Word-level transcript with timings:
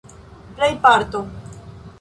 plejparto 0.55 1.21